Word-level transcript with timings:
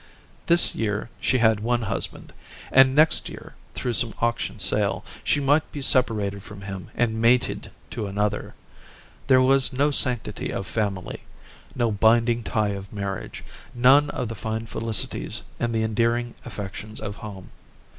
This 0.47 0.73
year 0.73 1.11
she 1.19 1.37
had 1.37 1.59
one 1.59 1.83
husband; 1.83 2.33
and 2.71 2.95
next 2.95 3.29
year, 3.29 3.53
through 3.75 3.93
some 3.93 4.15
auction 4.19 4.57
sale, 4.57 5.05
she 5.23 5.39
might 5.39 5.71
be 5.71 5.79
separated 5.83 6.41
from 6.41 6.61
him 6.61 6.89
and 6.95 7.21
mated 7.21 7.69
to 7.91 8.07
another. 8.07 8.55
There 9.27 9.43
was 9.43 9.71
no 9.71 9.91
sanctity 9.91 10.51
of 10.51 10.65
family, 10.65 11.21
no 11.75 11.91
binding 11.91 12.41
tie 12.41 12.69
of 12.69 12.91
marriage, 12.91 13.43
none 13.75 14.09
of 14.09 14.27
the 14.27 14.33
fine 14.33 14.65
felicities 14.65 15.43
and 15.59 15.71
the 15.71 15.83
endearing 15.83 16.33
affections 16.45 16.99
of 16.99 17.17
home. 17.17 17.51